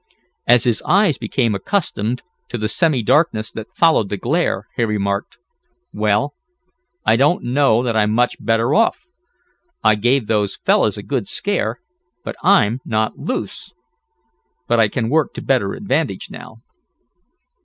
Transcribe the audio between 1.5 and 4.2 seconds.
accustomed to the semi darkness that followed the